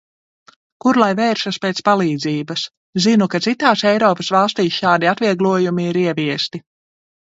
[0.85, 2.63] Kur lai vēršas pēc palīdzības.
[3.07, 6.63] Zinu, ka citās Eiropas valstīs šādi atvieglojumi ir ieviesti.